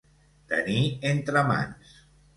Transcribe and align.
Tenir 0.53 0.79
entre 1.13 1.47
mans. 1.51 1.97